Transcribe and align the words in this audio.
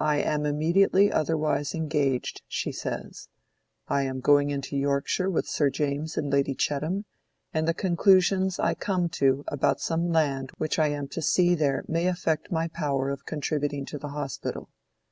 "'I 0.00 0.16
am 0.22 0.46
immediately 0.46 1.12
otherwise 1.12 1.76
engaged,' 1.76 2.42
she 2.48 2.72
says. 2.72 3.28
'I 3.86 4.02
am 4.02 4.18
going 4.18 4.50
into 4.50 4.76
Yorkshire 4.76 5.30
with 5.30 5.46
Sir 5.46 5.70
James 5.70 6.16
and 6.16 6.28
Lady 6.28 6.56
Chettam; 6.56 7.04
and 7.52 7.68
the 7.68 7.72
conclusions 7.72 8.58
I 8.58 8.74
come 8.74 9.08
to 9.10 9.44
about 9.46 9.78
some 9.78 10.10
land 10.10 10.50
which 10.58 10.80
I 10.80 10.88
am 10.88 11.06
to 11.06 11.22
see 11.22 11.54
there 11.54 11.84
may 11.86 12.08
affect 12.08 12.50
my 12.50 12.66
power 12.66 13.10
of 13.10 13.26
contributing 13.26 13.86
to 13.86 13.96
the 13.98 14.08
Hospital. 14.08 14.70